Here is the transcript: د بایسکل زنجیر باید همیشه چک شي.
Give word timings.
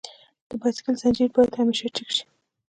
د 0.47 0.51
بایسکل 0.61 0.95
زنجیر 1.01 1.29
باید 1.35 1.57
همیشه 1.61 1.87
چک 1.95 2.09
شي. 2.15 2.23